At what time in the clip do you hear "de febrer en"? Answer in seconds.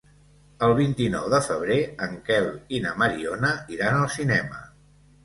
1.33-2.15